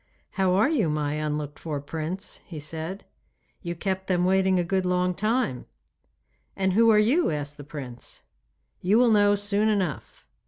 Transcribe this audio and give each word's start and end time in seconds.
'How 0.31 0.55
are 0.55 0.67
you 0.67 0.89
my 0.89 1.13
unlooked 1.13 1.59
for 1.59 1.79
Prince?' 1.79 2.39
he 2.45 2.59
said. 2.59 3.05
'You 3.61 3.75
kept 3.75 4.07
them 4.07 4.25
waiting 4.25 4.57
a 4.57 4.63
good 4.63 4.83
long 4.83 5.13
time!' 5.13 5.67
'And 6.55 6.73
who 6.73 6.89
are 6.89 6.97
you?' 6.97 7.29
asked 7.29 7.57
the 7.57 7.63
prince. 7.63 8.23
'You 8.81 8.97
will 8.97 9.11
know 9.11 9.35
soon 9.35 9.69
enough. 9.69 10.27